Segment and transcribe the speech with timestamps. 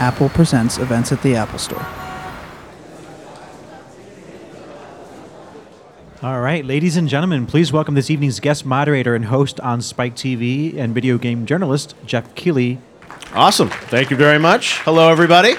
[0.00, 1.86] Apple Presents events at the Apple Store.
[6.22, 10.16] All right, ladies and gentlemen, please welcome this evening's guest moderator and host on Spike
[10.16, 12.78] TV and video game journalist, Jeff Keighley.
[13.34, 13.68] Awesome.
[13.68, 14.78] Thank you very much.
[14.78, 15.54] Hello, everybody.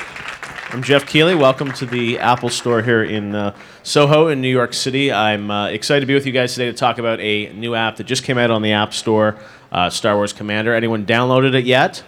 [0.72, 1.36] I'm Jeff Keighley.
[1.36, 5.12] Welcome to the Apple Store here in uh, Soho in New York City.
[5.12, 7.98] I'm uh, excited to be with you guys today to talk about a new app
[7.98, 9.38] that just came out on the App Store,
[9.72, 10.74] uh, Star Wars Commander.
[10.74, 12.04] Anyone downloaded it yet?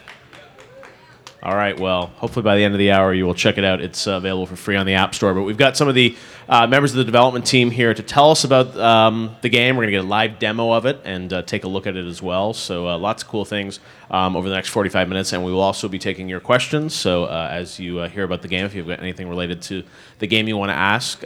[1.44, 1.78] All right.
[1.78, 3.82] Well, hopefully by the end of the hour you will check it out.
[3.82, 5.34] It's uh, available for free on the App Store.
[5.34, 6.16] But we've got some of the
[6.48, 9.76] uh, members of the development team here to tell us about um, the game.
[9.76, 11.98] We're going to get a live demo of it and uh, take a look at
[11.98, 12.54] it as well.
[12.54, 15.60] So uh, lots of cool things um, over the next 45 minutes, and we will
[15.60, 16.96] also be taking your questions.
[16.96, 19.84] So uh, as you uh, hear about the game, if you've got anything related to
[20.20, 21.24] the game you want to ask,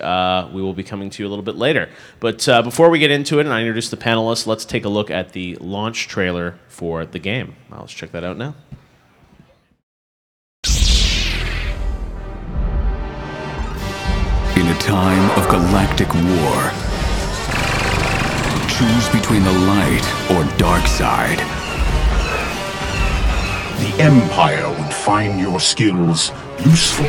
[0.51, 1.89] we will be coming to you a little bit later.
[2.19, 5.11] But before we get into it, and I introduce the panelists, let's take a look
[5.11, 7.55] at the launch trailer for the game.
[7.69, 8.55] Well, let's check that out now.
[14.57, 16.57] In a time of galactic war,
[18.67, 21.37] choose between the light or dark side.
[23.77, 26.31] The Empire would find your skills
[26.65, 27.05] useful.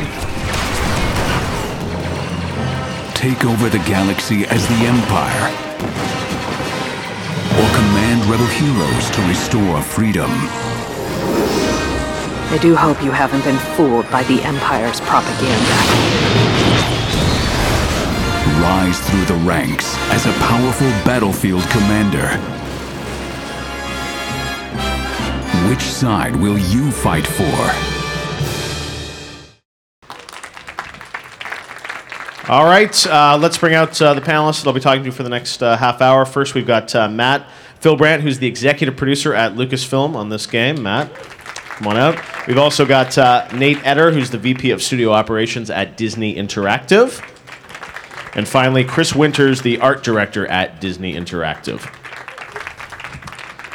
[3.15, 5.49] Take over the galaxy as the Empire.
[7.57, 10.31] Or command rebel heroes to restore freedom.
[12.51, 16.38] I do hope you haven't been fooled by the Empire's propaganda
[18.61, 22.29] rise through the ranks as a powerful battlefield commander.
[25.69, 27.99] Which side will you fight for?
[32.51, 35.23] All right, uh, let's bring out uh, the panelists that I'll be talking to for
[35.23, 36.25] the next uh, half hour.
[36.25, 37.47] First, we've got uh, Matt
[37.81, 40.83] Philbrandt, who's the executive producer at Lucasfilm on this game.
[40.83, 42.19] Matt, come on out.
[42.47, 47.23] We've also got uh, Nate Etter, who's the VP of Studio Operations at Disney Interactive.
[48.39, 51.83] And finally, Chris Winters, the art director at Disney Interactive.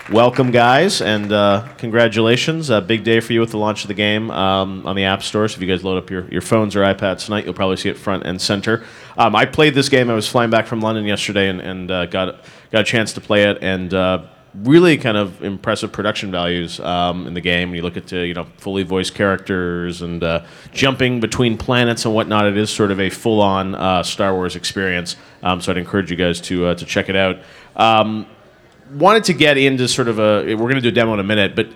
[0.09, 2.69] Welcome, guys, and uh, congratulations.
[2.69, 5.22] A big day for you with the launch of the game um, on the App
[5.22, 5.50] Store.
[5.50, 7.90] So if you guys load up your, your phones or iPads tonight, you'll probably see
[7.90, 8.85] it front and center.
[9.18, 10.09] Um, I played this game.
[10.09, 13.19] I was flying back from London yesterday and, and uh, got, got a chance to
[13.19, 13.57] play it.
[13.62, 17.69] And uh, really kind of impressive production values um, in the game.
[17.69, 22.06] When you look at the you know fully voiced characters and uh, jumping between planets
[22.06, 25.16] and whatnot, it is sort of a full-on uh, Star Wars experience.
[25.42, 27.40] Um, so I'd encourage you guys to uh, to check it out.
[27.75, 28.28] Um,
[28.92, 30.56] wanted to get into sort of a.
[30.56, 31.69] We're going to do a demo in a minute, but.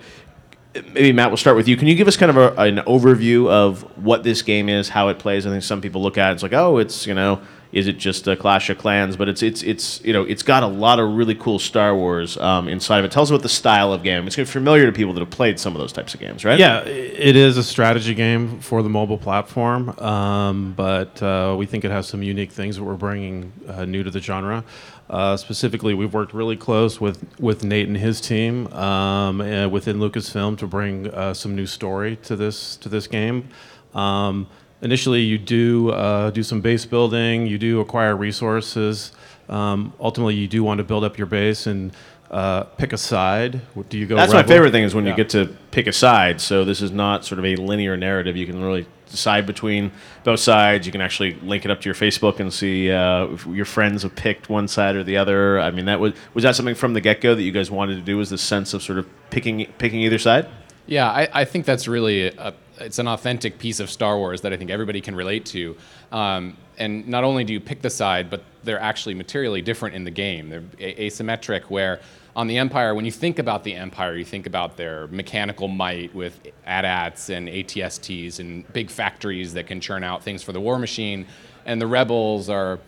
[0.92, 1.76] Maybe Matt, we'll start with you.
[1.76, 5.08] Can you give us kind of a, an overview of what this game is, how
[5.08, 5.44] it plays?
[5.44, 7.40] I think some people look at it, it's like, oh, it's you know,
[7.72, 9.16] is it just a Clash of Clans?
[9.16, 12.36] But it's it's it's you know it's got a lot of really cool Star Wars
[12.38, 13.12] um, inside of it.
[13.12, 14.26] Tell us about the style of game.
[14.26, 16.58] It's familiar to people that have played some of those types of games, right?
[16.58, 21.84] Yeah, it is a strategy game for the mobile platform, um, but uh, we think
[21.84, 24.64] it has some unique things that we're bringing uh, new to the genre.
[25.10, 29.38] Uh, specifically, we've worked really close with, with Nate and his team um,
[29.70, 33.48] within Lucasfilm to bring uh, some new story to this to this game.
[33.94, 34.48] Um,
[34.82, 39.12] initially you do uh, do some base building, you do acquire resources.
[39.48, 41.92] Um, ultimately, you do want to build up your base and
[42.30, 43.60] uh, pick a side.
[43.88, 44.16] Do you go?
[44.16, 44.42] That's rebel?
[44.42, 45.12] my favorite thing is when yeah.
[45.12, 46.40] you get to pick a side.
[46.40, 48.36] So this is not sort of a linear narrative.
[48.36, 49.90] You can really decide between
[50.24, 50.86] both sides.
[50.86, 54.02] You can actually link it up to your Facebook and see uh, if your friends
[54.02, 55.58] have picked one side or the other.
[55.58, 57.96] I mean, that was was that something from the get go that you guys wanted
[57.96, 58.18] to do?
[58.18, 60.48] Was the sense of sort of picking picking either side?
[60.86, 64.52] Yeah, I, I think that's really a, it's an authentic piece of Star Wars that
[64.52, 65.76] I think everybody can relate to.
[66.12, 70.04] Um, and not only do you pick the side, but they're actually materially different in
[70.04, 70.48] the game.
[70.48, 72.00] They're a- asymmetric, where
[72.36, 76.14] on the Empire, when you think about the Empire, you think about their mechanical might
[76.14, 80.78] with AT-ATs and ATSTs and big factories that can churn out things for the war
[80.78, 81.26] machine.
[81.66, 82.78] And the rebels are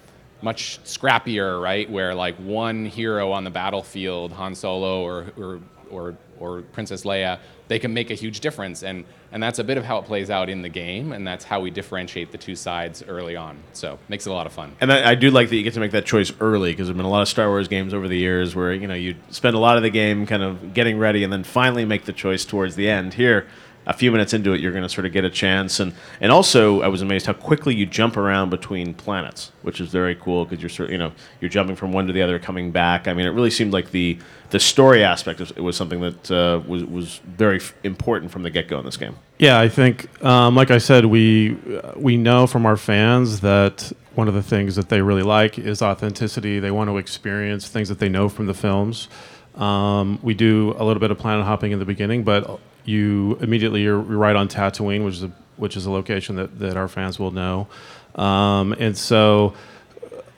[0.41, 1.91] much scrappier, right?
[1.91, 7.41] Where like one hero on the battlefield, Han Solo or, or, or, or Princess Leia,
[7.71, 8.83] they can make a huge difference.
[8.83, 11.45] And, and that's a bit of how it plays out in the game, and that's
[11.45, 13.59] how we differentiate the two sides early on.
[13.75, 14.75] So makes it a lot of fun.
[14.81, 16.97] And I, I do like that you get to make that choice early because there've
[16.97, 19.55] been a lot of Star Wars games over the years where you know you spend
[19.55, 22.45] a lot of the game kind of getting ready and then finally make the choice
[22.45, 23.15] towards the end.
[23.15, 23.47] Here,
[23.87, 25.81] a few minutes into it, you're going to sort of get a chance.
[25.81, 29.89] And, and also, I was amazed how quickly you jump around between planets, which is
[29.89, 32.71] very cool because you're sort you know you're jumping from one to the other, coming
[32.71, 33.09] back.
[33.09, 34.19] I mean, it really seemed like the
[34.51, 38.69] the story aspect was something that uh, was was very f- important from the get
[38.69, 39.17] go in this game.
[39.39, 41.57] Yeah, I think, um, like I said, we
[41.97, 45.81] we know from our fans that one of the things that they really like is
[45.81, 46.61] authenticity.
[46.61, 49.09] They want to experience things that they know from the films.
[49.55, 53.83] Um, we do a little bit of planet hopping in the beginning, but you immediately
[53.83, 57.19] you're right on Tatooine, which is a which is a location that, that our fans
[57.19, 57.69] will know.
[58.15, 59.55] Um, and so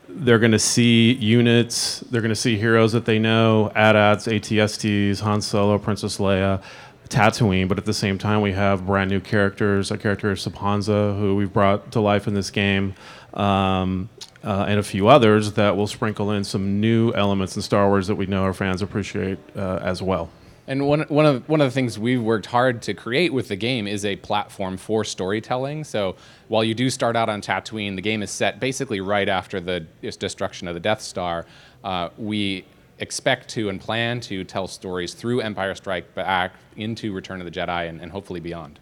[0.09, 5.21] they're going to see units, they're going to see heroes that they know, AT-ATs, ATSTs,
[5.21, 6.62] Han Solo, Princess Leia,
[7.09, 11.37] Tatooine, but at the same time we have brand new characters, a character Sapanza, who
[11.37, 12.95] we've brought to life in this game,
[13.35, 14.09] um,
[14.45, 18.06] uh, and a few others that will sprinkle in some new elements in Star Wars
[18.09, 20.31] that we know our fans appreciate uh, as well.
[20.69, 23.56] And one, one, of, one of the things we've worked hard to create with the
[23.56, 25.82] game is a platform for storytelling.
[25.85, 26.14] So
[26.49, 29.81] while you do start out on Tatooine, the game is set basically right after the
[30.00, 31.47] destruction of the Death Star.
[31.82, 32.64] Uh, we
[33.00, 37.50] expect to and plan to tell stories through Empire Strike Back into Return of the
[37.50, 38.79] Jedi and, and hopefully beyond.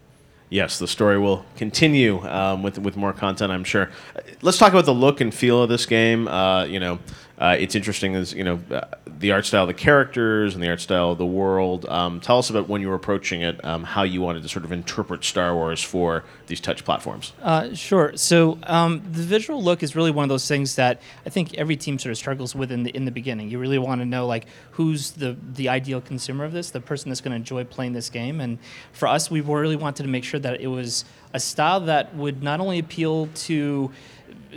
[0.50, 3.88] Yes, the story will continue um, with with more content, I'm sure.
[4.42, 6.26] Let's talk about the look and feel of this game.
[6.26, 6.98] Uh, you know,
[7.40, 10.68] uh, it's interesting as you know uh, the art style of the characters and the
[10.68, 11.86] art style of the world.
[11.86, 14.66] Um, tell us about when you were approaching it, um, how you wanted to sort
[14.66, 17.32] of interpret Star Wars for these touch platforms.
[17.40, 18.14] Uh, sure.
[18.16, 21.76] So um, the visual look is really one of those things that I think every
[21.76, 23.48] team sort of struggles with in the in the beginning.
[23.48, 27.08] You really want to know like who's the the ideal consumer of this, the person
[27.08, 28.40] that's going to enjoy playing this game.
[28.40, 28.58] And
[28.92, 32.42] for us, we really wanted to make sure that it was a style that would
[32.42, 33.90] not only appeal to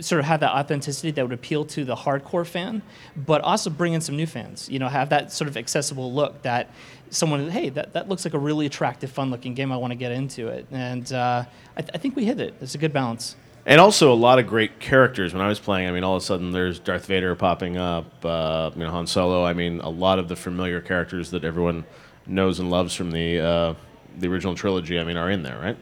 [0.00, 2.82] sort of have that authenticity that would appeal to the hardcore fan,
[3.16, 4.68] but also bring in some new fans.
[4.68, 6.70] You know, have that sort of accessible look that
[7.10, 9.72] someone, hey, that, that looks like a really attractive, fun-looking game.
[9.72, 11.44] I want to get into it, and uh,
[11.76, 12.54] I, th- I think we hit it.
[12.60, 13.36] It's a good balance.
[13.66, 15.32] And also a lot of great characters.
[15.32, 18.24] When I was playing, I mean, all of a sudden there's Darth Vader popping up,
[18.24, 19.42] uh, you know, Han Solo.
[19.44, 21.84] I mean, a lot of the familiar characters that everyone
[22.26, 23.74] knows and loves from the uh,
[24.18, 25.00] the original trilogy.
[25.00, 25.78] I mean, are in there, right?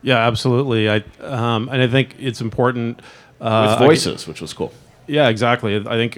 [0.00, 0.88] Yeah, absolutely.
[0.88, 3.02] I um, and I think it's important
[3.40, 4.72] uh, with voices, which was cool.
[5.06, 5.76] Yeah, exactly.
[5.76, 6.16] I think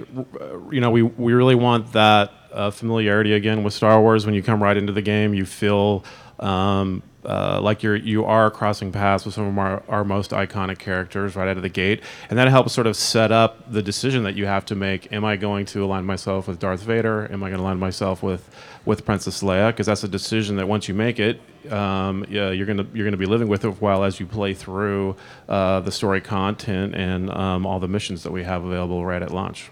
[0.71, 4.25] you know we we really want that uh, familiarity again with Star Wars.
[4.25, 6.03] When you come right into the game, you feel
[6.39, 10.79] um, uh, like you're you are crossing paths with some of our, our most iconic
[10.79, 14.23] characters right out of the gate, and that helps sort of set up the decision
[14.23, 15.11] that you have to make.
[15.11, 17.31] Am I going to align myself with Darth Vader?
[17.31, 18.49] Am I going to align myself with
[18.85, 19.69] with Princess Leia?
[19.69, 21.39] Because that's a decision that once you make it,
[21.71, 25.15] um, yeah, you're gonna you're gonna be living with it while as you play through
[25.47, 29.31] uh, the story content and um, all the missions that we have available right at
[29.31, 29.69] launch.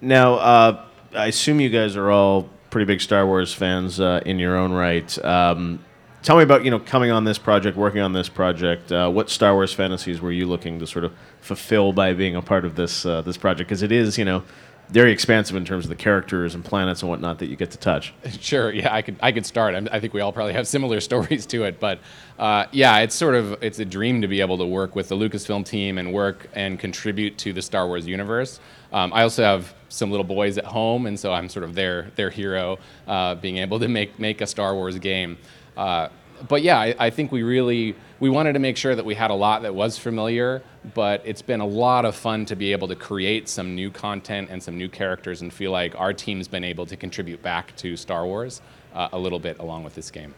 [0.00, 0.84] Now, uh,
[1.14, 4.72] I assume you guys are all pretty big Star Wars fans uh, in your own
[4.72, 5.24] right.
[5.24, 5.84] Um,
[6.22, 8.92] tell me about you know coming on this project, working on this project.
[8.92, 12.42] Uh, what Star Wars fantasies were you looking to sort of fulfill by being a
[12.42, 13.68] part of this uh, this project?
[13.68, 14.42] Because it is you know
[14.90, 17.78] very expansive in terms of the characters and planets and whatnot that you get to
[17.78, 18.14] touch.
[18.40, 19.74] Sure, yeah, I could I could start.
[19.74, 21.98] I'm, i think we all probably have similar stories to it, but
[22.38, 25.16] uh, yeah, it's sort of it's a dream to be able to work with the
[25.16, 28.60] Lucasfilm team and work and contribute to the Star Wars universe.
[28.92, 32.10] Um, I also have some little boys at home, and so I'm sort of their
[32.16, 35.36] their hero, uh, being able to make make a Star Wars game.
[35.78, 36.08] Uh,
[36.48, 39.30] but yeah, I, I, think we really we wanted to make sure that we had
[39.30, 40.60] a lot that was familiar,
[40.92, 44.48] but it's been a lot of fun to be able to create some new content
[44.50, 47.96] and some new characters, and feel like our team's been able to contribute back to
[47.96, 48.60] Star Wars
[48.92, 50.34] uh, a little bit along with this game.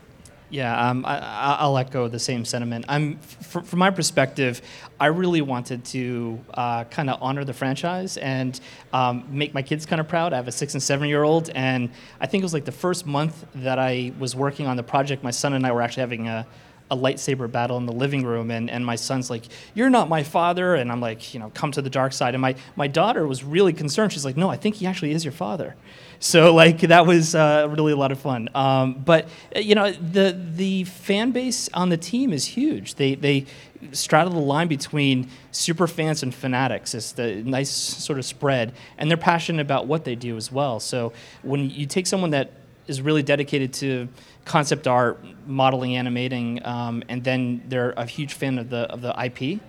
[0.51, 2.85] Yeah, um, I, will echo the same sentiment.
[2.89, 4.61] I'm, f- from my perspective,
[4.99, 8.61] I really wanted to uh, kind of honor the franchise and
[8.93, 10.33] um, make my kids kind of proud.
[10.33, 11.89] I have a six and seven year old, and
[12.21, 15.23] I think it was like the first month that I was working on the project.
[15.23, 16.45] My son and I were actually having a
[16.91, 20.23] a lightsaber battle in the living room and, and my son's like you're not my
[20.23, 22.35] father and i'm like you know come to the dark side.
[22.35, 24.13] And my, my daughter was really concerned.
[24.13, 25.77] She's like no i think he actually is your father.
[26.21, 28.51] So like that was uh, really a lot of fun.
[28.55, 32.97] Um, but uh, you know the the fan base on the team is huge.
[32.97, 33.47] They they
[33.93, 36.95] straddle the line between super fans and fanatics.
[36.95, 40.81] It's the nice sort of spread and they're passionate about what they do as well.
[40.81, 41.13] So
[41.43, 42.53] when you take someone that
[42.87, 44.09] is really dedicated to
[44.45, 49.15] concept art, modeling, animating, um, and then they're a huge fan of the of the
[49.23, 49.61] IP.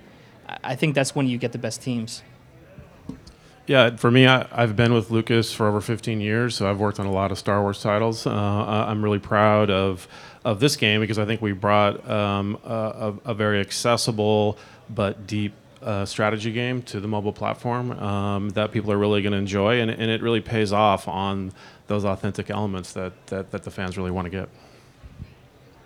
[0.63, 2.24] I think that's when you get the best teams.
[3.68, 7.00] Yeah, for me, I, have been with Lucas for over 15 years, so I've worked
[7.00, 8.25] on a lot of Star Wars titles.
[8.25, 10.08] Uh, I'm really proud of
[10.44, 14.58] of this game because I think we brought um, a, a, very accessible
[14.89, 19.33] but deep uh, strategy game to the mobile platform um, that people are really going
[19.33, 21.51] to enjoy, and, and it really pays off on
[21.88, 24.50] those authentic elements that, that, that the fans really want to get.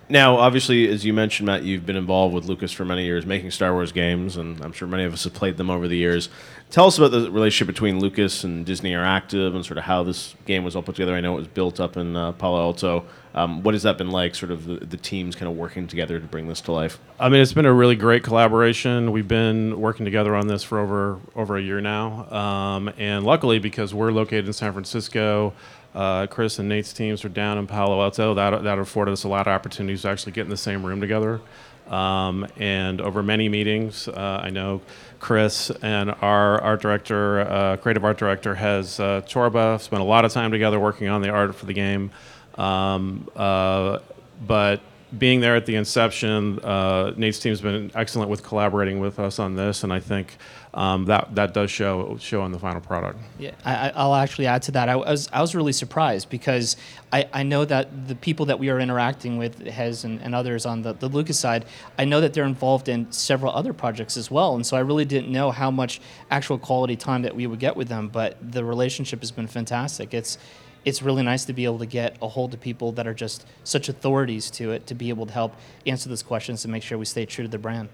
[0.08, 3.50] Now, obviously, as you mentioned, Matt, you've been involved with Lucas for many years, making
[3.50, 6.28] Star Wars games, and I'm sure many of us have played them over the years.
[6.70, 10.36] Tell us about the relationship between Lucas and Disney Interactive, and sort of how this
[10.44, 11.14] game was all put together.
[11.14, 13.04] I know it was built up in uh, Palo Alto.
[13.34, 14.34] Um, what has that been like?
[14.34, 16.98] Sort of the, the, teams kind of working together to bring this to life.
[17.20, 19.12] I mean, it's been a really great collaboration.
[19.12, 23.58] We've been working together on this for over over a year now, um, and luckily,
[23.58, 25.52] because we're located in San Francisco.
[25.96, 28.34] Uh, Chris and Nate's teams are down in Palo Alto.
[28.34, 31.00] That, that afforded us a lot of opportunities to actually get in the same room
[31.00, 31.40] together
[31.88, 34.80] Um, and over many meetings, uh, I know
[35.20, 40.24] Chris and our art director, uh, creative art director, Hez uh, Chorba spent a lot
[40.24, 42.10] of time together working on the art for the game.
[42.58, 44.00] Um, uh,
[44.46, 44.80] but
[45.16, 49.54] being there at the inception, uh, Nate's team's been excellent with collaborating with us on
[49.54, 50.36] this, and I think
[50.76, 53.18] um, that that does show show in the final product.
[53.38, 54.88] Yeah, I, I- I'll actually add to that.
[54.90, 56.76] I was I was really surprised because
[57.12, 60.66] I, I know that the people that we are interacting with, Hez and, and others
[60.66, 61.64] on the, the Lucas side,
[61.98, 65.06] I know that they're involved in several other projects as well, and so I really
[65.06, 68.08] didn't know how much actual quality time that we would get with them.
[68.08, 70.12] But the relationship has been fantastic.
[70.12, 70.36] It's
[70.84, 73.46] it's really nice to be able to get a hold of people that are just
[73.64, 75.54] such authorities to it to be able to help
[75.86, 77.88] answer those questions and make sure we stay true to the brand.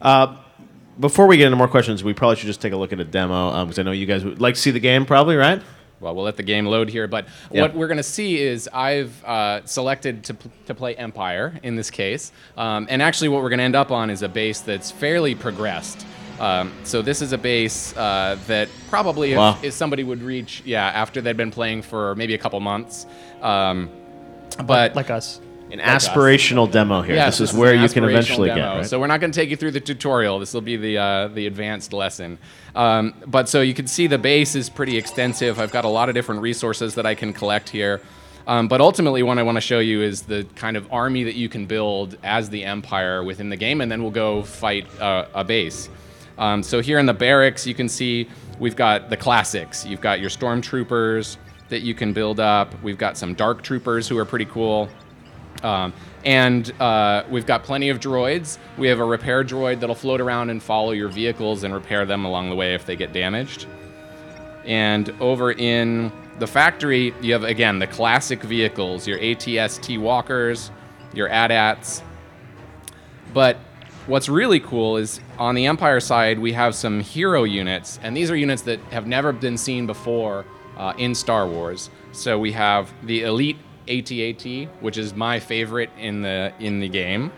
[0.00, 0.36] Uh,
[1.00, 3.04] before we get into more questions, we probably should just take a look at a
[3.04, 5.60] demo because I know you guys would like to see the game, probably, right?
[6.00, 7.62] Well, we'll let the game load here, but Yeah.
[7.62, 11.76] what we're going to see is I've uh, selected to, p- to play Empire in
[11.76, 14.60] this case, um, and actually what we're going to end up on is a base
[14.60, 16.04] that's fairly progressed.
[16.40, 19.56] Um, so this is a base uh, that probably if, Wow.
[19.62, 23.06] if somebody would reach, yeah, after they'd been playing for maybe a couple months.
[23.40, 23.88] Um,
[24.66, 25.40] but like us.
[25.74, 26.08] An us.
[26.08, 27.16] aspirational demo here.
[27.16, 28.60] Yes, this is an where you can eventually demo.
[28.60, 28.86] get, right?
[28.86, 30.38] So we're not going to take you through the tutorial.
[30.38, 32.38] This will be the uh, the advanced lesson.
[32.76, 35.58] Um, but so you can see the base is pretty extensive.
[35.58, 38.00] I've got a lot of different resources that I can collect here.
[38.46, 41.34] Um, but ultimately, what I want to show you is the kind of army that
[41.34, 45.26] you can build as the Empire within the game, and then we'll go fight uh,
[45.34, 45.88] a base.
[46.38, 48.28] Um, so here in the barracks, you can see
[48.60, 49.84] we've got the classics.
[49.84, 51.36] You've got your stormtroopers
[51.68, 52.80] that you can build up.
[52.82, 54.88] We've got some dark troopers who are pretty cool.
[55.64, 55.92] Um,
[56.24, 58.58] and uh, we've got plenty of droids.
[58.78, 62.24] We have a repair droid that'll float around and follow your vehicles and repair them
[62.24, 63.66] along the way if they get damaged.
[64.64, 70.70] And over in the factory, you have again the classic vehicles your ATST walkers,
[71.12, 72.02] your AT-ATs.
[73.32, 73.56] But
[74.06, 78.30] what's really cool is on the Empire side, we have some hero units, and these
[78.30, 80.44] are units that have never been seen before
[80.76, 81.90] uh, in Star Wars.
[82.12, 87.32] So we have the Elite AT-AT, which is my favorite in the in the game.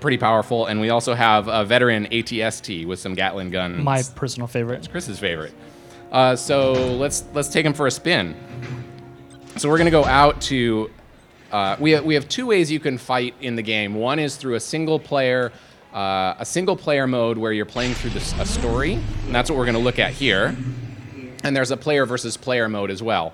[0.00, 3.82] Pretty powerful, and we also have a veteran ATST with some Gatling guns.
[3.82, 4.78] My personal favorite.
[4.78, 5.54] It's Chris's favorite.
[6.12, 8.36] Uh, so let's let's take him for a spin.
[9.56, 10.90] So we're gonna go out to.
[11.50, 13.94] Uh, we have, we have two ways you can fight in the game.
[13.94, 15.52] One is through a single player,
[15.94, 19.56] uh, a single player mode where you're playing through this, a story, and that's what
[19.56, 20.56] we're gonna look at here.
[21.44, 23.32] And there's a player versus player mode as well.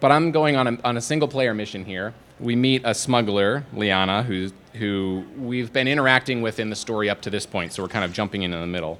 [0.00, 2.14] But I'm going on a, on a single player mission here.
[2.38, 7.20] We meet a smuggler, Liana, who's, who we've been interacting with in the story up
[7.22, 8.98] to this point, so we're kind of jumping in in the middle.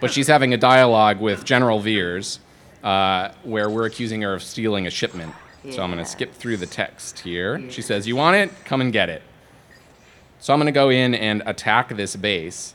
[0.00, 2.38] But she's having a dialogue with General Veers,
[2.84, 5.34] uh, where we're accusing her of stealing a shipment.
[5.70, 7.68] So I'm going to skip through the text here.
[7.70, 8.52] She says, You want it?
[8.64, 9.22] Come and get it.
[10.38, 12.74] So I'm going to go in and attack this base.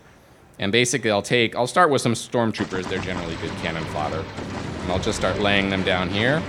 [0.59, 2.89] And basically, I'll take, I'll start with some stormtroopers.
[2.89, 4.25] They're generally good cannon fodder.
[4.81, 6.43] And I'll just start laying them down here.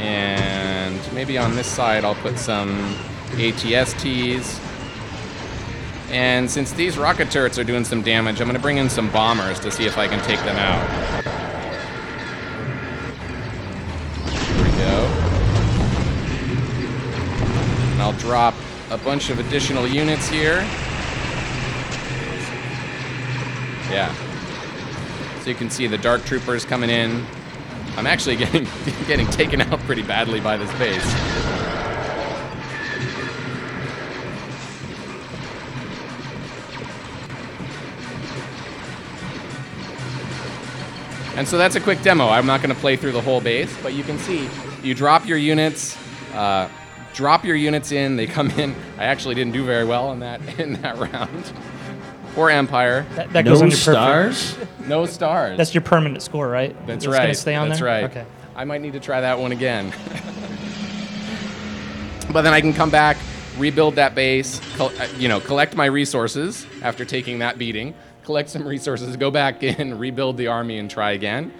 [0.00, 2.96] And maybe on this side, I'll put some
[3.32, 4.58] ATSTs.
[6.10, 9.10] And since these rocket turrets are doing some damage, I'm going to bring in some
[9.10, 10.84] bombers to see if I can take them out.
[14.30, 15.06] Here we go.
[17.92, 18.54] And I'll drop
[18.90, 20.66] a bunch of additional units here.
[23.90, 24.12] Yeah.
[25.42, 27.24] So you can see the dark troopers coming in.
[28.00, 28.66] I'm actually getting
[29.06, 31.04] getting taken out pretty badly by this base.
[41.36, 42.28] And so that's a quick demo.
[42.30, 44.48] I'm not going to play through the whole base, but you can see
[44.82, 45.98] you drop your units,
[46.32, 46.70] uh,
[47.12, 48.16] drop your units in.
[48.16, 48.74] They come in.
[48.96, 51.52] I actually didn't do very well in that in that round.
[52.34, 53.06] Poor Empire.
[53.16, 54.56] That, that goes on your perfect- stars?
[54.86, 55.56] No stars.
[55.56, 56.74] That's your permanent score, right?
[56.86, 57.22] That's It's right.
[57.22, 57.88] Gonna stay on That's there.
[57.88, 58.04] right.
[58.04, 58.24] Okay.
[58.56, 59.90] I might need to try that one again.
[62.32, 63.16] but then I can come back,
[63.58, 67.94] rebuild that base, col- uh, you know, collect my resources after taking that beating,
[68.24, 71.52] collect some resources, go back in, rebuild the army, and try again.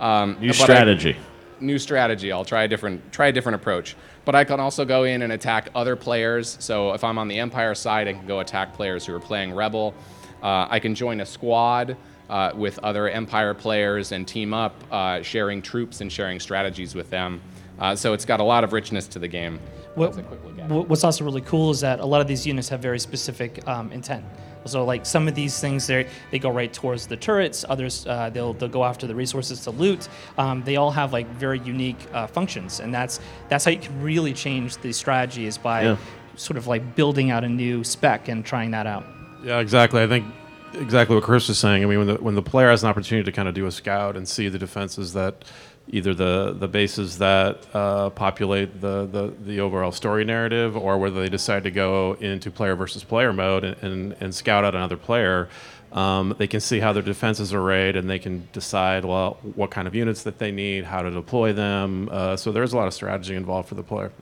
[0.00, 1.16] Um, New but I- strategy.
[1.60, 2.32] New strategy.
[2.32, 3.96] I'll try a different try a different approach.
[4.24, 6.56] But I can also go in and attack other players.
[6.60, 9.54] So if I'm on the Empire side, I can go attack players who are playing
[9.54, 9.94] Rebel.
[10.42, 11.96] Uh, I can join a squad
[12.28, 17.10] uh, with other Empire players and team up, uh, sharing troops and sharing strategies with
[17.10, 17.40] them.
[17.78, 19.60] Uh, so it's got a lot of richness to the game.
[19.94, 20.74] What, That's a quick look at it.
[20.74, 23.66] what- what's also really cool is that a lot of these units have very specific
[23.68, 24.24] um, intent.
[24.64, 27.64] So, like some of these things, they they go right towards the turrets.
[27.68, 30.08] Others, uh, they'll they'll go after the resources to loot.
[30.36, 33.18] Um, they all have like very unique uh, functions, and that's
[33.48, 35.96] that's how you can really change the strategy is by Yeah.
[36.36, 39.06] sort of like building out a new spec and trying that out.
[39.42, 40.02] Yeah, exactly.
[40.02, 40.26] I think
[40.74, 41.82] exactly what Chris was saying.
[41.82, 43.70] I mean, when the when the player has an opportunity to kind of do a
[43.72, 45.44] scout and see the defenses that
[45.90, 51.20] either the the bases that uh, populate the, the the overall story narrative, or whether
[51.20, 54.96] they decide to go into player versus player mode and and, and scout out another
[54.96, 55.48] player.
[55.90, 59.70] Um, they can see how their defenses are arrayed, and they can decide well what
[59.70, 62.08] kind of units that they need, how to deploy them.
[62.12, 64.12] Uh, so there's a lot of strategy involved for the player.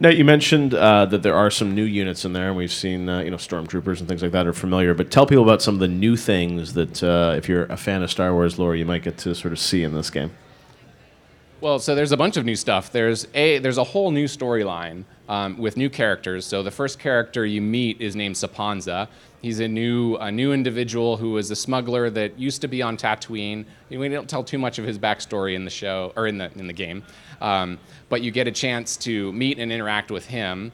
[0.00, 3.08] Now you mentioned uh, that there are some new units in there, and we've seen
[3.08, 4.94] uh, you know stormtroopers and things like that are familiar.
[4.94, 8.02] But tell people about some of the new things that, uh, if you're a fan
[8.02, 10.30] of Star Wars lore, you might get to sort of see in this game.
[11.60, 12.92] Well, so there's a bunch of new stuff.
[12.92, 16.46] There's a there's a whole new storyline um, with new characters.
[16.46, 19.08] So the first character you meet is named Sapanza.
[19.42, 22.96] He's a new a new individual who is a smuggler that used to be on
[22.96, 23.64] Tatooine.
[23.90, 26.68] We don't tell too much of his backstory in the show or in the in
[26.68, 27.02] the game,
[27.40, 30.70] um, but you get a chance to meet and interact with him.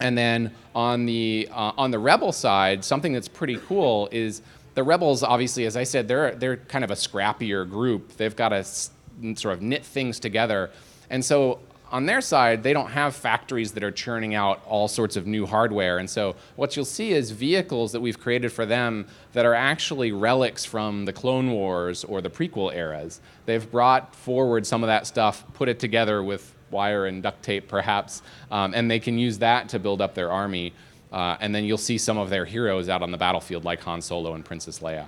[0.00, 4.42] And then on the uh, on the rebel side, something that's pretty cool is
[4.74, 5.22] the rebels.
[5.22, 8.16] Obviously, as I said, they're they're kind of a scrappier group.
[8.18, 8.90] They've got s-
[9.36, 10.70] sort of knit things together,
[11.10, 11.60] and so
[11.94, 15.46] on their side, they don't have factories that are churning out all sorts of new
[15.46, 15.98] hardware.
[15.98, 20.10] And so what you'll see is vehicles that we've created for them that are actually
[20.10, 23.20] relics from the Clone Wars or the prequel eras.
[23.46, 27.68] They've brought forward some of that stuff, put it together with wire and duct tape
[27.68, 30.72] perhaps, um, and they can use that to build up their army.
[31.12, 34.02] Uh, and then you'll see some of their heroes out on the battlefield, like Han
[34.02, 35.06] Solo and Princess Leia.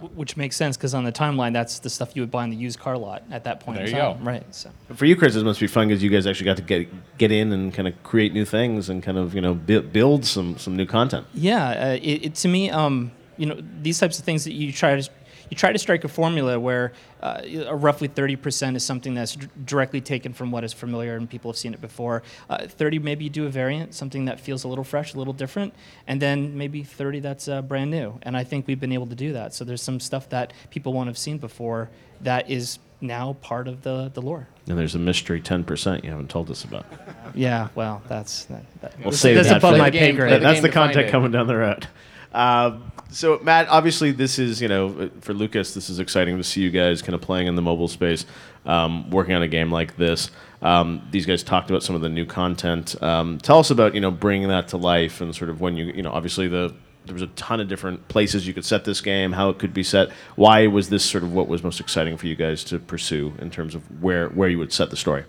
[0.00, 2.50] Wh- Which makes sense because on the timeline, that's the stuff you would buy in
[2.50, 3.78] the used car lot at that point.
[3.78, 4.18] There in you time.
[4.18, 4.24] go.
[4.24, 4.54] Right.
[4.54, 4.70] So.
[4.94, 7.32] For you, Chris, it must be fun because you guys actually got to get get
[7.32, 10.58] in and kind of create new things and kind of you know bu- build some
[10.58, 11.26] some new content.
[11.34, 14.72] Yeah, uh, it, it to me, um, you know, these types of things that you
[14.72, 15.10] try to
[15.54, 16.92] you try to strike a formula where
[17.22, 21.30] uh, a roughly 30% is something that's d- directly taken from what is familiar and
[21.30, 22.24] people have seen it before.
[22.50, 25.32] Uh, 30 maybe you do a variant, something that feels a little fresh, a little
[25.32, 25.72] different,
[26.08, 28.18] and then maybe 30 that's uh, brand new.
[28.22, 29.54] And I think we've been able to do that.
[29.54, 31.88] So there's some stuff that people won't have seen before
[32.22, 34.48] that is now part of the, the lore.
[34.66, 36.86] And there's a mystery ten percent you haven't told us about.
[37.34, 40.30] Yeah, well, that's that, that, We'll that's, save that's that above my the pay grade.
[40.30, 41.86] Play the That's the content coming down the road.
[42.34, 46.60] Um, so, Matt, obviously, this is, you know, for Lucas, this is exciting to see
[46.60, 48.26] you guys kind of playing in the mobile space,
[48.66, 50.30] um, working on a game like this.
[50.60, 53.00] Um, these guys talked about some of the new content.
[53.02, 55.86] Um, tell us about, you know, bringing that to life and sort of when you,
[55.86, 59.02] you know, obviously the there was a ton of different places you could set this
[59.02, 60.10] game, how it could be set.
[60.36, 63.50] Why was this sort of what was most exciting for you guys to pursue in
[63.50, 65.24] terms of where where you would set the story?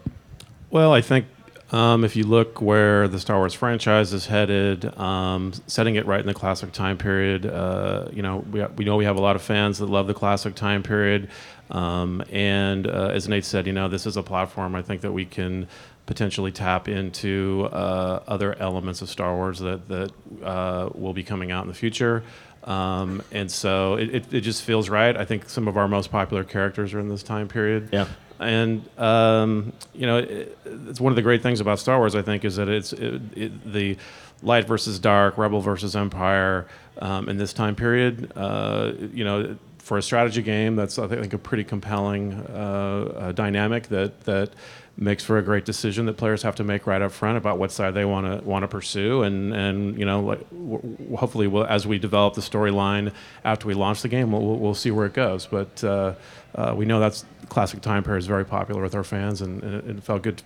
[0.70, 1.26] Well, I think
[1.72, 6.20] um, if you look where the Star Wars franchise is headed, um, setting it right
[6.20, 9.36] in the classic time period, uh, you know, we, we know we have a lot
[9.36, 11.30] of fans that love the classic time period.
[11.72, 15.12] Um, and uh, as Nate said, you know, this is a platform I think that
[15.12, 15.68] we can
[16.06, 20.12] potentially tap into uh, other elements of Star Wars that, that
[20.44, 22.24] uh, will be coming out in the future.
[22.64, 25.16] Um, and so it, it, it just feels right.
[25.18, 27.90] I think some of our most popular characters are in this time period.
[27.92, 28.08] Yeah.
[28.40, 32.16] And um, you know, it, it's one of the great things about Star Wars.
[32.16, 33.98] I think is that it's it, it, the
[34.44, 36.68] light versus dark, rebel versus empire
[37.00, 38.32] um, in this time period.
[38.36, 43.32] Uh, you know, for a strategy game, that's I think a pretty compelling uh, uh,
[43.32, 44.50] dynamic that that
[44.98, 47.72] makes for a great decision that players have to make right up front about what
[47.72, 51.66] side they want to want to pursue and and you know like, w- hopefully we'll,
[51.66, 53.12] as we develop the storyline
[53.44, 56.14] after we launch the game we'll, we'll, see where it goes but uh,
[56.56, 59.74] uh, we know that's classic time period is very popular with our fans and, and
[59.76, 60.42] it, it felt good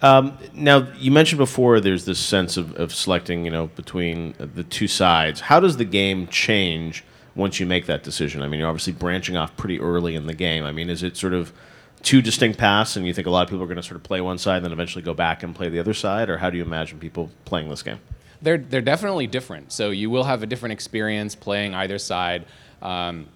[0.00, 4.62] Um, now, you mentioned before there's this sense of, of selecting, you know, between the
[4.62, 5.40] two sides.
[5.40, 8.42] How does the game change once you make that decision?
[8.42, 10.64] I mean, you're obviously branching off pretty early in the game.
[10.64, 11.52] I mean, is it sort of
[12.02, 14.02] two distinct paths, and you think a lot of people are going to sort of
[14.02, 16.50] play one side and then eventually go back and play the other side, or how
[16.50, 17.98] do you imagine people playing this game?
[18.40, 19.72] They're, they're definitely different.
[19.72, 22.46] So you will have a different experience playing either side.
[22.80, 23.26] Um,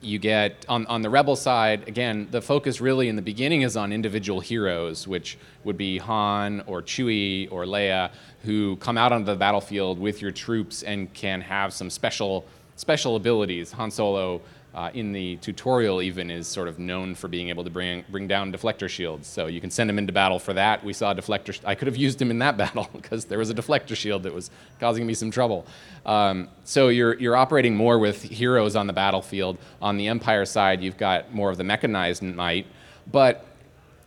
[0.00, 3.76] you get on, on the rebel side again the focus really in the beginning is
[3.76, 8.10] on individual heroes which would be han or chewie or leia
[8.44, 13.16] who come out onto the battlefield with your troops and can have some special special
[13.16, 14.40] abilities han solo
[14.74, 18.28] uh, in the tutorial even is sort of known for being able to bring bring
[18.28, 19.26] down deflector shields.
[19.26, 20.84] So you can send him into battle for that.
[20.84, 23.54] We saw deflector i could have used him in that battle because there was a
[23.54, 25.66] deflector shield that was causing me some trouble.
[26.06, 29.58] Um, so you're you're operating more with heroes on the battlefield.
[29.82, 32.66] On the empire side you've got more of the mechanized might
[33.10, 33.46] but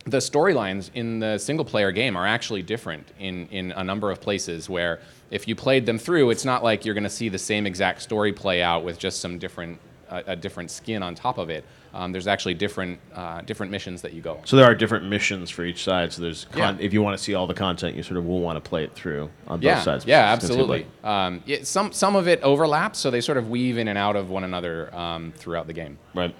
[0.04, 4.20] the storylines in the single player game are actually different in, in a number of
[4.20, 5.00] places where
[5.30, 8.02] if you played them through, it's not like you're going to see the same exact
[8.02, 9.78] story play out with just some different,
[10.14, 11.64] uh, a different skin on top of it.
[11.92, 14.36] Um, there's actually different, uh, different missions that you go.
[14.38, 14.46] on.
[14.46, 16.12] So there are different missions for each side.
[16.12, 16.84] So there's con- Yeah.
[16.84, 18.84] if you want to see all the content, you sort of will want to play
[18.84, 20.04] it through on both yeah, sides.
[20.06, 20.86] Yeah, absolutely.
[21.04, 24.16] Um, yeah, some some of it overlaps, so they sort of weave in and out
[24.16, 25.98] of one another um, throughout the game.
[26.14, 26.34] Right.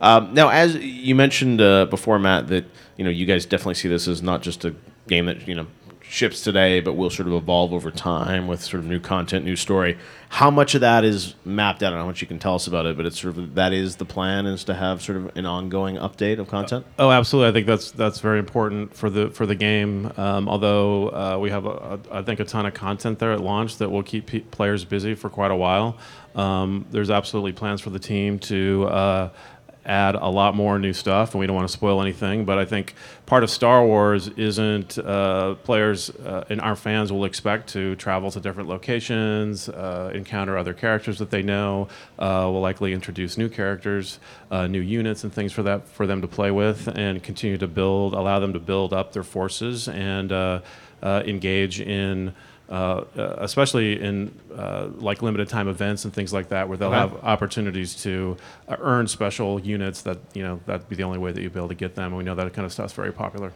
[0.00, 2.64] Um, now, as you mentioned uh, before, Matt, that
[2.96, 4.74] you know you guys definitely see this as not just a
[5.08, 5.66] game that you know
[6.08, 9.56] ships today, but will sort of evolve over time with sort of new content, new
[9.56, 9.98] story.
[10.28, 11.88] How much of that is mapped out?
[11.88, 13.54] I don't know how much you can tell us about it, but it's sort of
[13.54, 16.84] that is the plan is to have sort of an ongoing update of content.
[16.98, 17.48] Oh, absolutely.
[17.48, 20.12] I think that's that's very important for the for the game.
[20.16, 23.40] Um, although uh, we have, a, a, I think, a ton of content there at
[23.40, 25.96] launch that will keep pe- players busy for quite a while.
[26.34, 29.30] Um, there's absolutely plans for the team to uh,
[29.86, 32.44] add a lot more new stuff, and we don't want to spoil anything.
[32.44, 32.94] But I think
[33.24, 38.30] part of Star Wars isn't uh, players uh, and our fans will expect to travel
[38.30, 41.88] to different locations, uh, encounter other characters that they know.
[42.18, 44.18] Uh, will likely introduce new characters,
[44.50, 47.68] uh, new units, and things for that for them to play with, and continue to
[47.68, 50.60] build, allow them to build up their forces and uh,
[51.02, 52.34] engage in.
[52.68, 56.88] Uh, uh, especially in uh, like limited time events and things like that, where they'll
[56.88, 56.96] Okay.
[56.98, 58.36] have opportunities to
[58.68, 61.60] uh, earn special units that you know that'd be the only way that you'd be
[61.60, 62.06] able to get them.
[62.06, 63.52] And we know that kind of stuff's very popular.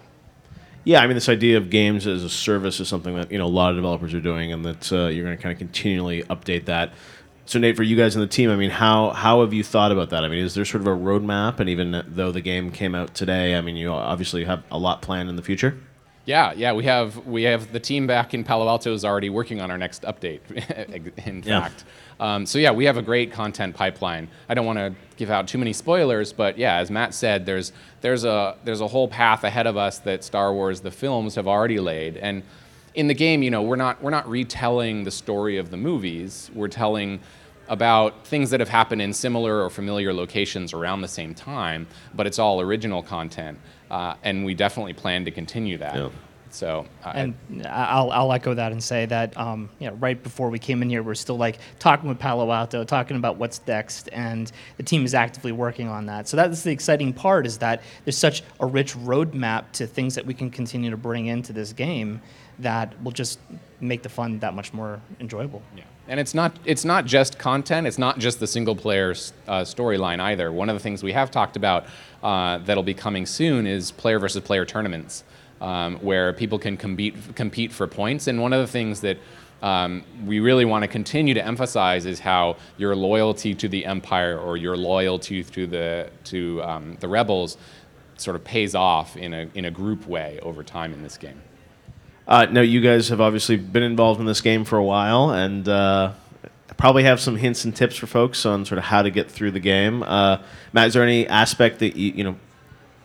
[0.84, 3.46] Yeah, I mean, this idea of games as a service is something that you know
[3.46, 6.22] a lot of developers are doing, and that uh, you're going to kind of continually
[6.24, 6.92] update that.
[7.46, 9.90] So, Nate, for you guys in the team, I mean, how how have you thought
[9.90, 10.22] about that?
[10.24, 11.58] I mean, is there sort of a roadmap?
[11.58, 15.02] And even though the game came out today, I mean, you obviously have a lot
[15.02, 15.76] planned in the future.
[16.30, 19.60] Yeah, yeah, we have we have the team back in Palo Alto is already working
[19.60, 20.38] on our next update.
[21.26, 21.62] in Yeah.
[21.62, 21.84] fact,
[22.20, 24.28] um, so yeah, we have a great content pipeline.
[24.48, 27.72] I don't want to give out too many spoilers, but yeah, as Matt said, there's
[28.00, 31.48] there's a there's a whole path ahead of us that Star Wars the films have
[31.48, 32.44] already laid, and
[32.94, 36.48] in the game, you know, we're not we're not retelling the story of the movies.
[36.54, 37.18] We're telling
[37.70, 42.26] about things that have happened in similar or familiar locations around the same time, but
[42.26, 43.58] it's all original content,
[43.90, 45.94] uh, and we definitely plan to continue that.
[45.94, 46.10] Yeah.
[46.52, 47.34] So, uh, And
[47.68, 50.90] I'll, I'll echo that and say that, um, you know, right before we came in
[50.90, 55.04] here, we're still like talking with Palo Alto, talking about what's next, and the team
[55.04, 56.26] is actively working on that.
[56.26, 60.26] So that's the exciting part is that there's such a rich roadmap to things that
[60.26, 62.20] we can continue to bring into this game
[62.58, 63.38] that will just
[63.80, 65.62] make the fun that much more enjoyable.
[65.76, 65.84] Yeah.
[66.10, 67.86] And it's not it's not just content.
[67.86, 69.12] It's not just the single player
[69.46, 70.50] uh, storyline either.
[70.50, 71.86] One of the things we have talked about
[72.20, 75.22] uh, that'll be coming soon is player versus player tournaments,
[75.60, 78.26] um, where people can compete compete for points.
[78.26, 79.18] And one of the things that
[79.62, 84.36] um, we really want to continue to emphasize is how your loyalty to the empire
[84.36, 87.56] or your loyalty to the to um, the rebels
[88.16, 91.40] sort of pays off in a in a group way over time in this game.
[92.30, 95.68] Uh, now, you guys have obviously been involved in this game for a while, and
[95.68, 96.12] uh,
[96.76, 99.50] probably have some hints and tips for folks on sort of how to get through
[99.50, 100.04] the game.
[100.04, 100.38] Uh,
[100.72, 102.36] Matt, is there any aspect that you, you know,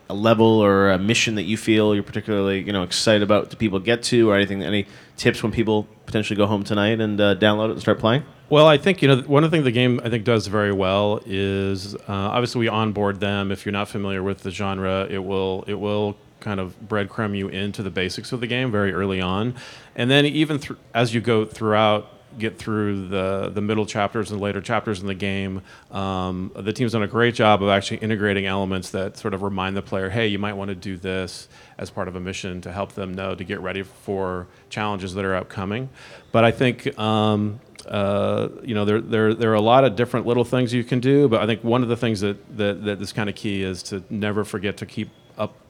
[0.09, 3.57] a level or a mission that you feel you're particularly you know excited about to
[3.57, 4.61] people get to, or anything?
[4.61, 4.85] Any
[5.17, 8.23] tips when people potentially go home tonight and uh, download it and start playing?
[8.51, 10.71] Well, I think you know one of the things the game I think does very
[10.71, 13.51] well is uh, obviously we onboard them.
[13.51, 17.47] If you're not familiar with the genre, it will it will kind of breadcrumb you
[17.47, 19.55] into the basics of the game very early on,
[19.95, 22.03] and then even thr as you go throughout,
[22.37, 26.91] get through the the middle chapters and later chapters in the game, um, the team's
[26.91, 30.27] done a great job of actually integrating elements that sort of remind the player, hey,
[30.27, 31.47] you might want to do this
[31.79, 35.25] as part of a mission to help them know to get ready for challenges that
[35.25, 35.89] are upcoming.
[36.31, 36.97] But I think.
[36.97, 40.83] Um, uh, you know, there, there, there are a lot of different little things you
[40.83, 43.35] can do, but I think one of the things that, that, that is kind of
[43.35, 45.09] key is to never forget to keep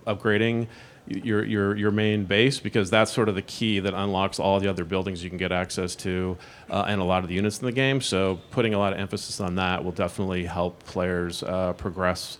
[0.05, 0.67] upgrading
[1.07, 4.67] your, your, your main base because that's sort of the key that unlocks all the
[4.67, 6.35] other buildings you can get access to
[6.71, 8.01] uh, and a lot of the units in the game.
[8.01, 12.39] So putting a lot of emphasis on that will definitely help players uh, progress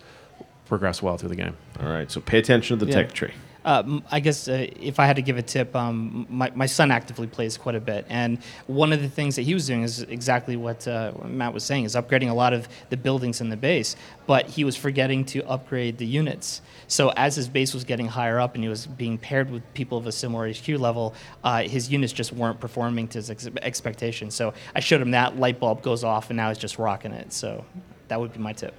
[0.64, 1.56] progress well through the game.
[1.80, 3.02] All right, so pay attention to the Yeah.
[3.02, 3.30] tech tree.
[3.66, 6.92] Uh, I guess uh, if I had to give a tip, um, my, my son
[6.92, 10.02] actively plays quite a bit, and one of the things that he was doing is
[10.02, 13.56] exactly what uh, Matt was saying: is upgrading a lot of the buildings in the
[13.56, 13.96] base.
[14.28, 16.62] But he was forgetting to upgrade the units.
[16.86, 19.98] So as his base was getting higher up, and he was being paired with people
[19.98, 24.36] of a similar HQ level, uh, his units just weren't performing to his ex- expectations.
[24.36, 27.32] So I showed him that light bulb goes off, and now he's just rocking it.
[27.32, 27.64] So
[28.06, 28.74] that would be my tip.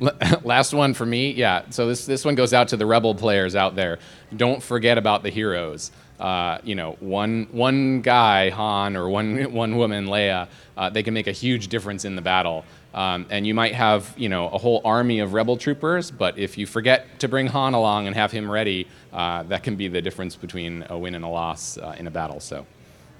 [0.44, 1.62] Last one for me, yeah.
[1.70, 3.98] So this this one goes out to the rebel players out there.
[4.36, 5.90] Don't forget about the heroes.
[6.18, 11.14] Uh, you know, one one guy Han or one one woman Leia, uh, they can
[11.14, 12.64] make a huge difference in the battle.
[12.94, 16.56] Um, and you might have, you know, a whole army of rebel troopers, but if
[16.56, 20.00] you forget to bring Han along and have him ready, uh, that can be the
[20.00, 22.40] difference between a win and a loss uh, in a battle.
[22.40, 22.66] So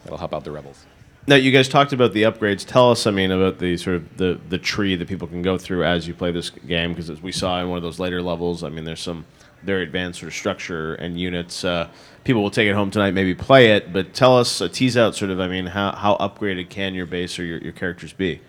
[0.03, 0.88] that'll help out the rebels.
[1.29, 2.65] Now, you guys talked about the upgrades.
[2.65, 5.59] Tell us, I mean, about the sort of the, the tree that people can go
[5.59, 8.23] through as you play this game, because as we saw in one of those later
[8.23, 9.27] levels, I mean, there's some
[9.63, 11.65] very advanced sort of structure and units.
[11.65, 11.91] Uh,
[12.25, 15.15] people will take it home tonight, maybe play it, but tell us, uh, tease out
[15.15, 18.41] sort of, I mean, how, how upgraded can your base or your, your characters be?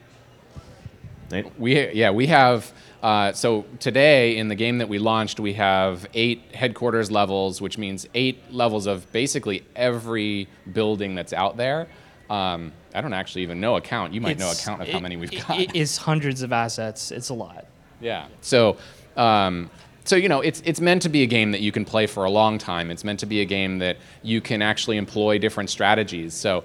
[1.31, 1.59] Nate?
[1.59, 2.71] We yeah we have
[3.03, 7.77] uh, so today in the game that we launched we have eight headquarters levels, which
[7.77, 11.87] means eight levels of basically every building that's out there.
[12.29, 14.13] Um, I don't actually even know a count.
[14.13, 15.59] You might know a count of how many we've got.
[15.59, 17.11] It is hundreds of assets.
[17.11, 17.65] It's a lot.
[18.01, 18.27] Yeah.
[18.41, 18.77] So,
[19.17, 19.69] um,
[20.03, 22.25] so you know, it's it's meant to be a game that you can play for
[22.25, 22.91] a long time.
[22.91, 26.33] It's meant to be a game that you can actually employ different strategies.
[26.33, 26.63] So,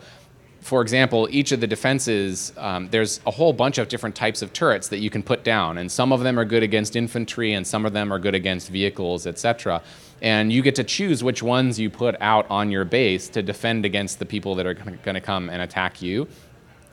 [0.65, 4.53] for example, each of the defenses, um, there's a whole bunch of different types of
[4.53, 7.67] turrets that you can put down, and some of them are good against infantry, and
[7.67, 9.83] some of them are good against vehicles, etc.
[10.23, 13.85] And you get to choose which ones you put out on your base to defend
[13.85, 16.27] against the people that are going to come and attack you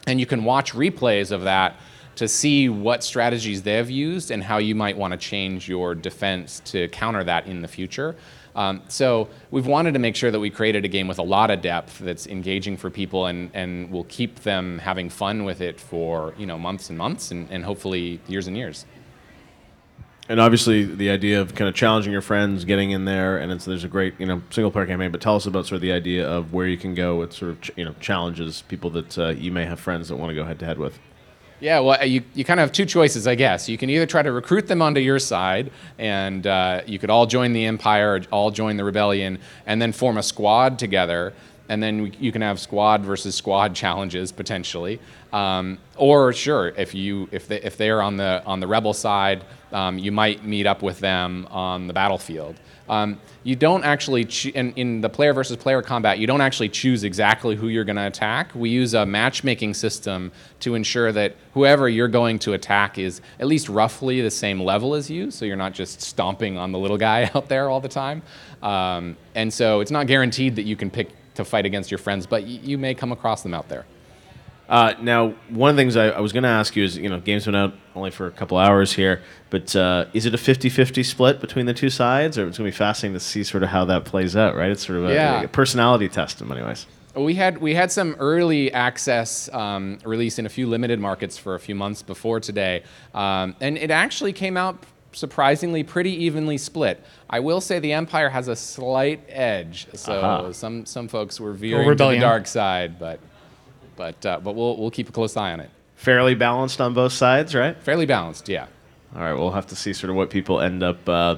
[0.07, 1.75] and you can watch replays of that
[2.15, 6.61] to see what strategies they've used and how you might want to change your defense
[6.65, 8.15] to counter that in the future.
[8.55, 11.49] Um, so we've wanted to make sure that we created a game with a lot
[11.51, 15.79] of depth that's engaging for people and, and will keep them having fun with it
[15.79, 18.85] for you know months and months and, and hopefully years and years.
[20.29, 23.65] And obviously, the idea of kind of challenging your friends, getting in there, and it's,
[23.65, 25.11] there's a great you know single player campaign.
[25.11, 27.51] But tell us about sort of the idea of where you can go with sort
[27.51, 30.35] of ch- you know challenges people that uh, you may have friends that want to
[30.35, 30.99] go head to head with.
[31.61, 33.69] Yeah, well, you, you kind of have two choices, I guess.
[33.69, 37.27] You can either try to recruit them onto your side, and uh, you could all
[37.27, 41.33] join the Empire, or all join the Rebellion, and then form a squad together.
[41.71, 44.99] And then we- you can have squad versus squad challenges potentially.
[45.31, 49.45] Um, or sure, if you if they if they're on the on the rebel side,
[49.71, 52.55] um, you might meet up with them on the battlefield.
[52.89, 56.67] Um, you don't actually, choo- in, in the player versus player combat, you don't actually
[56.67, 58.51] choose exactly who you're going to attack.
[58.53, 63.47] We use a matchmaking system to ensure that whoever you're going to attack is at
[63.47, 66.97] least roughly the same level as you, so you're not just stomping on the little
[66.97, 68.23] guy out there all the time.
[68.61, 71.11] Um, and so it's not guaranteed that you can pick
[71.43, 73.85] to fight against your friends, but y- you may come across them out there.
[74.69, 77.09] Uh, now, one of the things I, I was going to ask you is, you
[77.09, 80.37] know, game's been out only for a couple hours here, but uh, is it a
[80.37, 83.63] 50-50 split between the two sides, or it's going to be fascinating to see sort
[83.63, 84.71] of how that plays out, right?
[84.71, 85.41] It's sort of a, Yeah.
[85.41, 86.85] a personality test in many ways.
[87.13, 91.55] We had we had some early access um, release in a few limited markets for
[91.55, 94.81] a few months before today, um, and it actually came out
[95.13, 97.03] surprisingly pretty evenly split.
[97.29, 100.51] I will say the Empire has a slight edge, so Aha.
[100.51, 103.19] some some folks were veering to the dark side, but
[103.95, 105.69] but uh, but we'll we'll keep a close eye on it.
[105.95, 107.77] Fairly balanced on both sides, right?
[107.83, 108.65] Fairly balanced, yeah.
[109.15, 111.35] All right, we'll have to see sort of what people end up uh,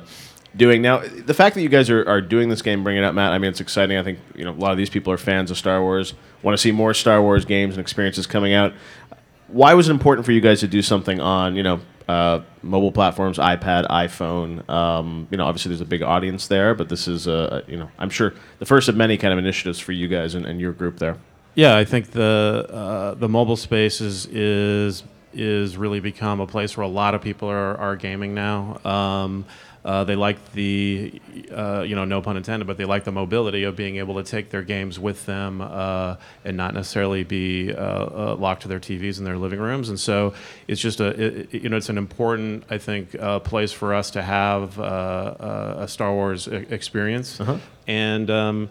[0.56, 0.82] doing.
[0.82, 3.34] Now, the fact that you guys are, are doing this game, bringing it up, Matt,
[3.34, 3.98] I mean, it's exciting.
[3.98, 6.54] I think you know a lot of these people are fans of Star Wars, want
[6.54, 8.74] to see more Star Wars games and experiences coming out.
[9.48, 12.92] Why was it important for you guys to do something on you know uh, mobile
[12.92, 14.68] platforms, iPad, iPhone?
[14.70, 17.90] Um, you know, obviously there's a big audience there, but this is uh, you know
[17.98, 20.74] I'm sure the first of many kind of initiatives for you guys and, and your
[20.74, 21.18] group there.
[21.56, 26.78] Yeah, I think the uh, the mobile space is is is really become a place
[26.78, 28.80] where a lot of people are, are gaming now.
[28.86, 29.46] Um,
[29.86, 33.64] uh, they like the uh, you know no pun intended, but they like the mobility
[33.64, 36.16] of being able to take their games with them uh,
[36.46, 39.90] and not necessarily be uh, uh, locked to their TVs in their living rooms.
[39.90, 40.34] And so
[40.68, 44.12] it's just a it, you know it's an important I think uh, place for us
[44.12, 47.40] to have a Star Wars experience
[47.88, 48.30] and.
[48.30, 48.70] Um,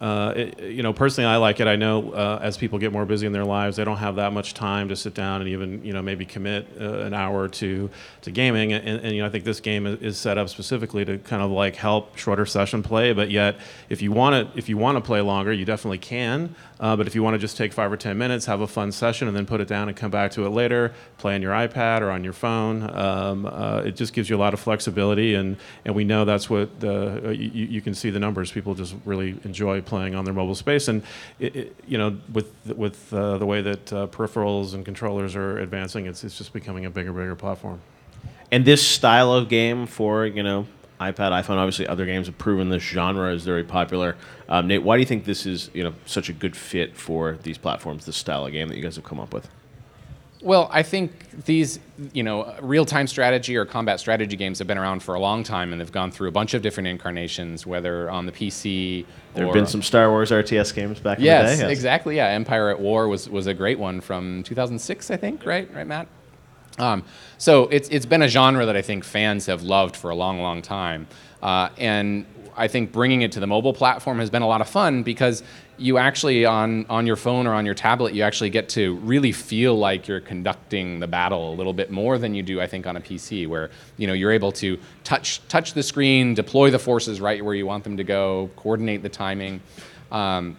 [0.00, 1.66] uh, it, you know, personally, I like it.
[1.66, 4.32] I know uh, as people get more busy in their lives, they don't have that
[4.32, 7.90] much time to sit down and even, you know, maybe commit uh, an hour two
[8.22, 8.72] to gaming.
[8.72, 11.42] And, and, you know, I think this game is, is set up specifically to kind
[11.42, 13.12] of like help shorter session play.
[13.12, 13.58] But yet,
[13.88, 16.54] if you want to, if you want to play longer, you definitely can.
[16.80, 18.92] Uh, but if you want to just take five or ten minutes, have a fun
[18.92, 21.52] session, and then put it down and come back to it later, play on your
[21.52, 25.34] iPad or on your phone, um, uh, it just gives you a lot of flexibility.
[25.34, 28.52] And, and we know that's what the, uh, you, you can see the numbers.
[28.52, 30.88] People just really enjoy playing on their mobile space.
[30.88, 31.02] And
[31.38, 35.58] it, it, you know, with with uh, the way that uh, peripherals and controllers are
[35.58, 37.80] advancing, it's it's just becoming a bigger, bigger platform.
[38.50, 40.66] And this style of game for you know
[41.00, 44.16] iPad, iPhone, obviously other games have proven this genre is very popular.
[44.48, 47.38] Um, Nate, why do you think this is you know such a good fit for
[47.42, 48.04] these platforms?
[48.06, 49.48] This style of game that you guys have come up with.
[50.40, 51.80] Well, I think these,
[52.12, 55.72] you know, real-time strategy or combat strategy games have been around for a long time,
[55.72, 59.04] and they've gone through a bunch of different incarnations, whether on the PC.
[59.34, 61.72] There have been some Star Wars RTS games back Yes, in the day.
[61.72, 62.16] exactly.
[62.16, 65.44] Yeah, Empire at War was was a great one from 2006, I think.
[65.44, 66.06] Right, right, Matt.
[66.78, 67.04] Um,
[67.38, 70.40] so it's it's been a genre that I think fans have loved for a long,
[70.40, 71.06] long time,
[71.42, 74.68] uh, and I think bringing it to the mobile platform has been a lot of
[74.68, 75.42] fun because
[75.78, 79.30] you actually on on your phone or on your tablet you actually get to really
[79.30, 82.84] feel like you're conducting the battle a little bit more than you do I think
[82.86, 86.80] on a PC where you know you're able to touch touch the screen, deploy the
[86.80, 89.60] forces right where you want them to go, coordinate the timing.
[90.10, 90.56] Um,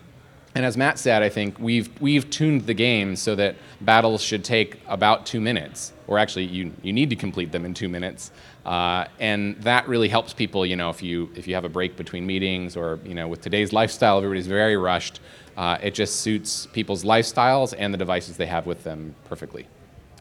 [0.55, 4.43] and as Matt said, I think we've we've tuned the game so that battles should
[4.43, 8.31] take about two minutes, or actually you you need to complete them in two minutes,
[8.65, 10.65] uh, and that really helps people.
[10.65, 13.41] You know, if you if you have a break between meetings, or you know, with
[13.41, 15.19] today's lifestyle, everybody's very rushed.
[15.55, 19.67] Uh, it just suits people's lifestyles and the devices they have with them perfectly.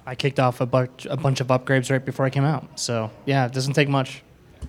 [0.04, 2.78] I kicked off a bunch a bunch of upgrades right before I came out.
[2.78, 4.22] So yeah, it doesn't take much.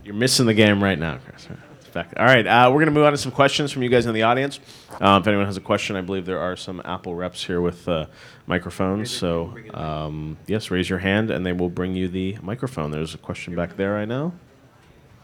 [0.03, 1.47] You're missing the game right now, Chris.
[1.93, 2.13] Back.
[2.17, 4.13] All right, uh, we're going to move on to some questions from you guys in
[4.13, 4.59] the audience.
[5.01, 7.87] Uh, if anyone has a question, I believe there are some Apple reps here with
[7.87, 8.05] uh,
[8.45, 9.09] microphones.
[9.09, 12.91] So, um, yes, raise your hand and they will bring you the microphone.
[12.91, 14.33] There's a question back there, I know.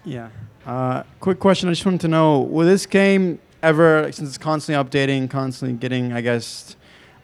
[0.04, 0.30] Yeah.
[0.66, 1.70] Uh, quick question.
[1.70, 6.14] I just wanted to know: Will this game ever, since it's constantly updating, constantly getting,
[6.14, 6.76] I guess,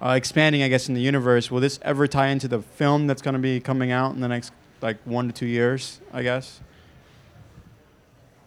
[0.01, 3.21] uh, expanding, I guess, in the universe, will this ever tie into the film that's
[3.21, 4.51] going to be coming out in the next
[4.81, 5.99] like one to two years?
[6.11, 6.59] I guess.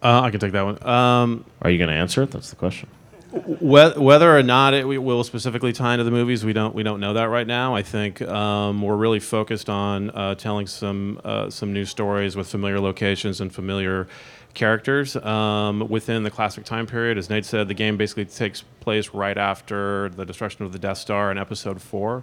[0.05, 0.87] Uh, I can take that one.
[0.87, 2.31] Um, Are you going to answer it?
[2.31, 2.89] That's the question.
[3.33, 7.01] Whe- Whether or not it will specifically tie into the movies, we don't we don't
[7.01, 7.75] know that right now.
[7.75, 12.47] I think um, we're really focused on uh, telling some uh, some new stories with
[12.49, 14.07] familiar locations and familiar
[14.53, 17.19] characters um, within the classic time period.
[17.19, 20.99] As Nate said, the game basically takes place right after the destruction of the Death
[20.99, 22.23] Star in Episode Four,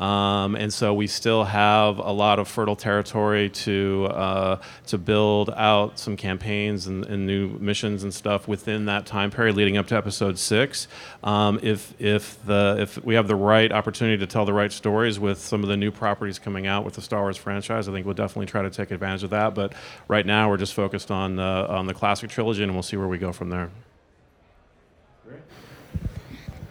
[0.00, 5.50] um, and so we still have a lot of fertile territory to uh, to build
[5.50, 9.86] out some campaigns and, and new missions and stuff within that time period leading up
[9.88, 10.88] to Episode Six.
[11.22, 15.20] Um, if if the if we have the right opportunity to tell the right stories
[15.20, 18.06] with some of the new properties coming out with the Star Wars franchise, I think
[18.06, 19.54] we'll definitely try to take advantage of that.
[19.54, 19.74] But
[20.08, 23.08] right now, we're just focused on uh, on the classic trilogy, and we'll see where
[23.08, 23.70] we go from there.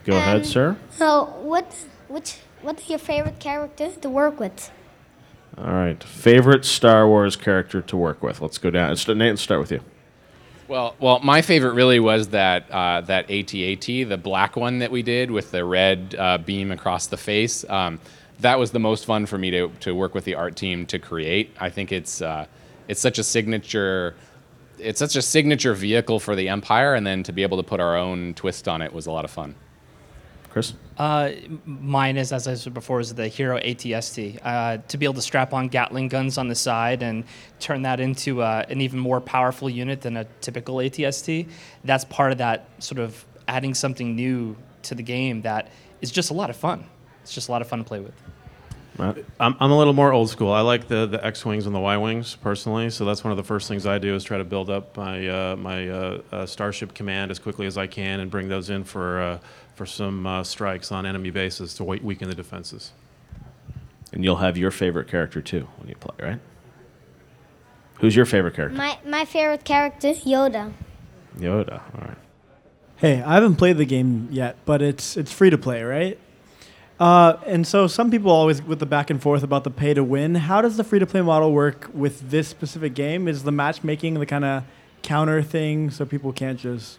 [0.04, 0.76] Go ahead, sir.
[0.90, 1.72] So, what,
[2.08, 4.70] which, what's your favorite character to work with?
[5.58, 6.02] All right.
[6.02, 8.40] Favorite Star Wars character to work with?
[8.40, 8.96] Let's go down.
[8.96, 9.80] St- Nate, let's start with you.
[10.68, 15.02] Well, well, my favorite really was that uh, that AT-AT, the black one that we
[15.02, 17.68] did with the red uh, beam across the face.
[17.68, 17.98] Um,
[18.38, 20.98] that was the most fun for me to, to work with the art team to
[20.98, 21.54] create.
[21.58, 22.46] I think it's uh,
[22.86, 24.14] it's such a signature
[24.78, 27.80] it's such a signature vehicle for the Empire, and then to be able to put
[27.80, 29.54] our own twist on it was a lot of fun.
[30.50, 30.74] Chris?
[30.98, 31.30] Uh,
[31.64, 34.38] mine is, as I said before, is the Hero ATST.
[34.42, 37.24] Uh, to be able to strap on Gatling guns on the side and
[37.60, 41.48] turn that into uh, an even more powerful unit than a typical ATST,
[41.84, 46.30] that's part of that sort of adding something new to the game that is just
[46.30, 46.84] a lot of fun.
[47.22, 48.14] It's just a lot of fun to play with.
[49.00, 50.52] I'm, I'm a little more old school.
[50.52, 53.36] I like the, the X wings and the Y wings personally, so that's one of
[53.36, 56.46] the first things I do is try to build up my uh, my uh, uh,
[56.46, 59.38] Starship command as quickly as I can and bring those in for uh,
[59.80, 62.92] for some uh, strikes on enemy bases to weaken the defenses.
[64.12, 66.40] And you'll have your favorite character too when you play, right?
[67.94, 68.76] Who's your favorite character?
[68.76, 70.74] My, my favorite character, Yoda.
[71.38, 71.80] Yoda.
[71.94, 72.18] All right.
[72.96, 76.18] Hey, I haven't played the game yet, but it's it's free to play, right?
[76.98, 80.04] Uh, and so some people always with the back and forth about the pay to
[80.04, 80.34] win.
[80.34, 83.26] How does the free to play model work with this specific game?
[83.26, 84.64] Is the matchmaking the kind of
[85.00, 86.98] counter thing so people can't just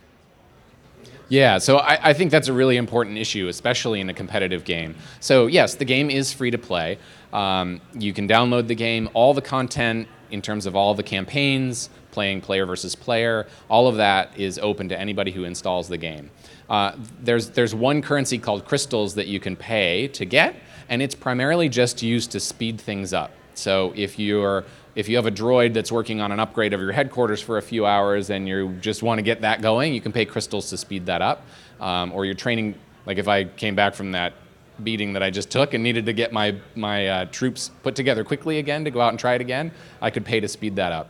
[1.31, 4.95] Yeah, so I, I think that's a really important issue, especially in a competitive game.
[5.21, 6.97] So, yes, the game is free to play.
[7.31, 11.89] Um, you can download the game, all the content in terms of all the campaigns,
[12.11, 16.29] playing player versus player, all of that is open to anybody who installs the game.
[16.69, 20.53] Uh, there's, there's one currency called crystals that you can pay to get,
[20.89, 23.31] and it's primarily just used to speed things up.
[23.53, 24.65] So if you're
[24.95, 27.61] if you have a droid that's working on an upgrade of your headquarters for a
[27.61, 30.77] few hours and you just want to get that going, you can pay crystals to
[30.77, 31.45] speed that up.
[31.79, 32.75] Um, or you're training,
[33.05, 34.33] like if I came back from that
[34.83, 38.23] beating that I just took and needed to get my my uh, troops put together
[38.23, 40.91] quickly again to go out and try it again, I could pay to speed that
[40.91, 41.09] up.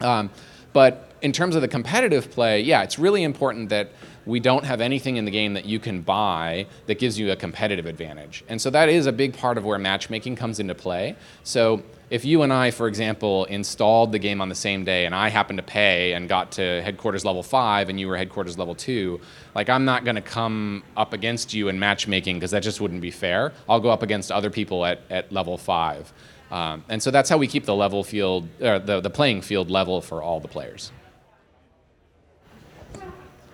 [0.00, 0.30] Um,
[0.72, 3.90] but in terms of the competitive play, yeah, it's really important that
[4.26, 7.36] we don't have anything in the game that you can buy that gives you a
[7.36, 8.44] competitive advantage.
[8.48, 11.16] And so that is a big part of where matchmaking comes into play.
[11.42, 15.14] So if you and I, for example, installed the game on the same day and
[15.14, 18.74] I happened to pay and got to headquarters level five and you were headquarters level
[18.74, 19.20] two,
[19.54, 23.02] like I'm not going to come up against you in matchmaking because that just wouldn't
[23.02, 23.52] be fair.
[23.68, 26.12] I'll go up against other people at, at level five.
[26.50, 29.70] Um, and so that's how we keep the level field, or the, the playing field
[29.70, 30.92] level for all the players.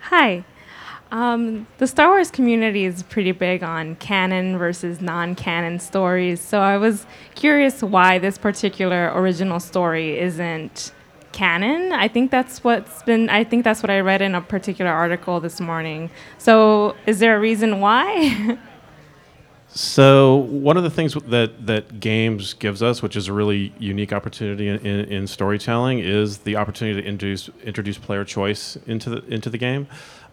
[0.00, 0.44] Hi.
[1.12, 6.76] Um, the Star Wars community is pretty big on canon versus non-canon stories, so I
[6.76, 7.04] was
[7.34, 10.92] curious why this particular original story isn't
[11.32, 11.92] canon.
[11.92, 13.28] I think that's what's been.
[13.28, 16.10] I think that's what I read in a particular article this morning.
[16.38, 18.58] So, is there a reason why?
[19.72, 24.12] So one of the things that that games gives us, which is a really unique
[24.12, 29.24] opportunity in, in, in storytelling, is the opportunity to introduce introduce player choice into the
[29.26, 29.86] into the game.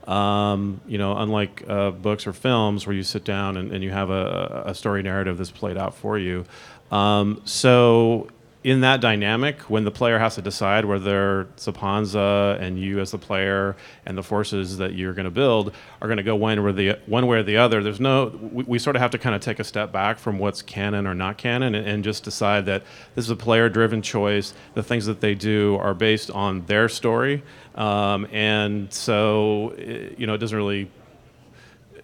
[0.08, 3.92] Um, you know, unlike uh, books or films where you sit down and, and you
[3.92, 6.46] have a, a story narrative that's played out for you.
[6.92, 8.30] Um, so
[8.68, 13.18] in that dynamic, when the player has to decide whether Sapanza and you as the
[13.18, 16.74] player and the forces that you're going to build are going to go one or
[16.74, 18.26] the one way or the other, there's no.
[18.52, 21.08] We, we sort of have to kind of take a step back from what's canon
[21.08, 22.84] or not canon, and, and just decide that
[23.16, 24.54] this is a player-driven choice.
[24.74, 27.44] The things that they do are based on their story,
[27.76, 29.76] um, and so
[30.18, 30.92] you know it doesn't really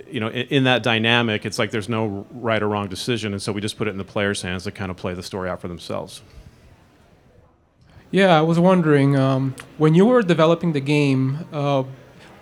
[0.09, 3.41] you know, in, in, that dynamic, it's like there's no right or wrong decision, and
[3.41, 5.49] so we just put it in the player's hands to kind of play the story
[5.49, 6.21] out for themselves.
[8.13, 11.83] Yeah, I was wondering um, when you were developing the game, uh,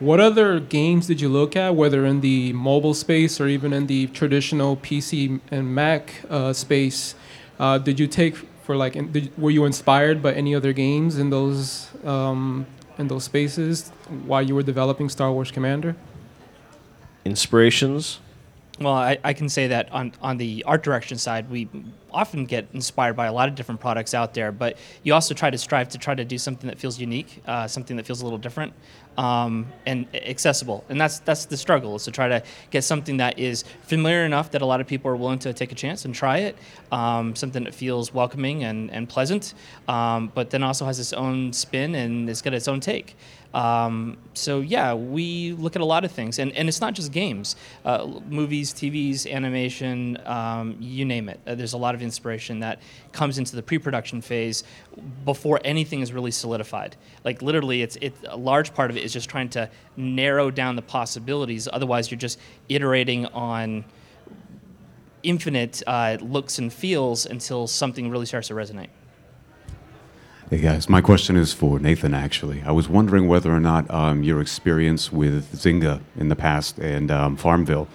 [0.02, 3.88] what other games did you look at, whether in the mobile space or even in
[3.88, 7.16] the traditional PC and Mac uh, space?
[7.58, 11.18] Uh, did you take for like, in, did, were you inspired by any other games
[11.18, 12.66] in those um,
[12.98, 13.92] in those spaces
[14.26, 15.96] while you were developing Star Wars Commander?
[17.24, 18.20] Inspirations.
[18.80, 21.70] Well, I, I can say that on, on the art direction side, we
[22.12, 25.50] often get inspired by a lot of different products out there, but you also try
[25.50, 28.24] to strive to try to do something that feels unique, uh, something that feels a
[28.24, 28.74] little different
[29.18, 30.84] um, and accessible.
[30.90, 34.52] And that's that's the struggle is to try to get something that is familiar enough
[34.52, 36.58] that a lot of people are willing to take a chance and try it,
[36.92, 39.54] um, something that feels welcoming and, and pleasant,
[39.88, 43.16] um, but then also has its own spin and it's got its own take.
[43.54, 47.12] Um, so yeah, we look at a lot of things, and, and it's not just
[47.12, 51.40] games, uh, movies, TVs, animation, um, you name it.
[51.46, 52.82] Uh, there's a lot of inspiration that
[53.12, 54.64] comes into the pre-production phase
[55.26, 56.96] before anything is really solidified.
[57.26, 60.76] Like literally, it's it a large part of it is just trying to narrow down
[60.76, 61.68] the possibilities.
[61.72, 62.40] Otherwise, you're just
[62.70, 63.84] iterating on
[65.24, 68.90] infinite uh, looks and feels until something really starts to resonate.
[70.52, 72.62] Hey guys, my question is for Nathan actually.
[72.64, 77.10] I was wondering whether or not um, your experience with Zynga in the past and
[77.10, 77.88] um, Farmville,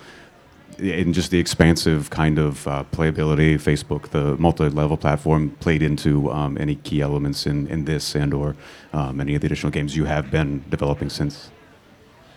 [0.79, 6.57] and just the expansive kind of uh, playability, Facebook, the multi-level platform, played into um,
[6.59, 8.57] any key elements in, in this and or
[8.95, 11.51] um, any of the additional games you have been developing since.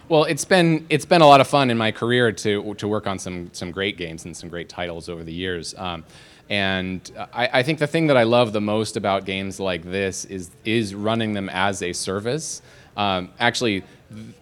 [0.09, 3.07] Well, it's been it's been a lot of fun in my career to to work
[3.07, 5.74] on some some great games and some great titles over the years.
[5.78, 6.03] Um,
[6.49, 10.25] and I, I, think the thing that I love the most about games like this
[10.25, 12.63] is is running them as a service.
[12.97, 13.83] Um, actually,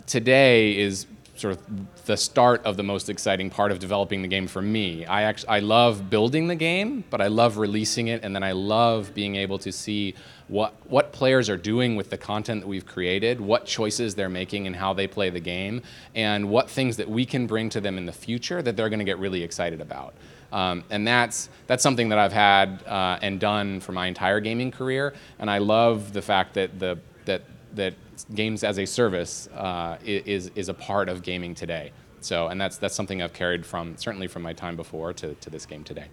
[0.06, 1.06] today is
[1.36, 5.06] sort of the start of the most exciting part of developing the game for me.
[5.06, 8.54] I actually I love building the game, but I love releasing it, and then I
[8.54, 10.16] love being able to see
[10.48, 14.66] what what players are doing with the content that we've created, what choices they're making
[14.66, 15.82] and how they play the game,
[16.16, 19.00] and what things that we can bring to them in the future that they're going
[19.00, 20.14] to get really excited about.
[20.52, 24.72] Um, and that's that's something that I've had uh, and done for my entire gaming
[24.72, 25.14] career.
[25.40, 27.44] And I love the fact that the that
[27.74, 27.94] that
[28.34, 31.92] games as a service uh, is is a part of gaming today.
[32.22, 35.50] So, and that's that's something I've carried from certainly from my time before to, to
[35.50, 36.08] this game today.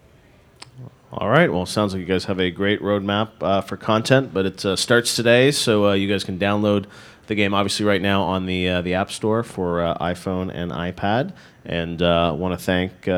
[1.12, 1.52] All right.
[1.52, 4.74] Well, sounds like you guys have a great roadmap uh, for content, but it uh,
[4.74, 6.86] starts today, so uh, you guys can download
[7.26, 10.72] the game obviously right now on the uh, the App Store for uh, iPhone and
[10.72, 11.32] iPad.
[11.64, 13.08] And uh, want to thank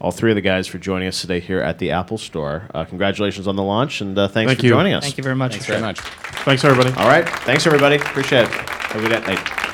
[0.00, 2.68] all three of the guys for joining us today here at the Apple Store.
[2.74, 4.72] Uh, congratulations on the launch, and uh, thanks Thank for you.
[4.72, 5.04] joining us.
[5.04, 5.52] Thank you very much.
[5.52, 6.00] Thanks very much.
[6.00, 6.94] Thanks, everybody.
[6.96, 7.28] All right.
[7.28, 7.96] Thanks, everybody.
[7.96, 8.48] Appreciate it.
[8.48, 9.73] Have a good night.